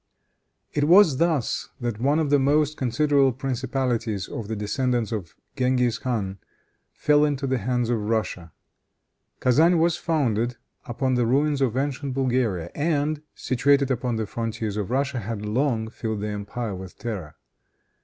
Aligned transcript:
It 0.73 0.85
was 0.85 1.17
thus 1.17 1.69
that 1.79 1.99
one 2.01 2.17
of 2.17 2.31
the 2.31 2.39
most 2.39 2.75
considerable 2.75 3.31
principalities 3.33 4.27
of 4.27 4.47
the 4.47 4.55
descendants 4.55 5.11
of 5.11 5.35
Genghis 5.55 5.99
Khan 5.99 6.39
fell 6.91 7.23
into 7.23 7.45
the 7.45 7.59
hands 7.59 7.91
of 7.91 7.99
Russia. 8.09 8.51
Kezan 9.41 9.77
was 9.77 9.97
founded 9.97 10.57
upon 10.85 11.13
the 11.13 11.27
ruins 11.27 11.61
of 11.61 11.77
ancient 11.77 12.15
Bulgaria, 12.15 12.71
and, 12.73 13.21
situated 13.35 13.91
upon 13.91 14.15
the 14.15 14.25
frontiers 14.25 14.75
of 14.75 14.89
Russia, 14.89 15.19
had 15.19 15.45
long 15.45 15.87
filled 15.87 16.21
the 16.21 16.29
empire 16.29 16.73
with 16.73 16.97
terror. 16.97 17.35